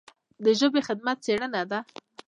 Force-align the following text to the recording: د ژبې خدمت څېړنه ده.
د 0.43 0.45
ژبې 0.59 0.81
خدمت 0.87 1.17
څېړنه 1.25 1.61
ده. 1.71 1.79